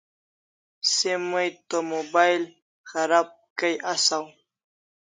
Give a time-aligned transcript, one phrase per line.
[0.93, 2.43] Se may to mobile
[2.89, 4.25] kharab kay asaw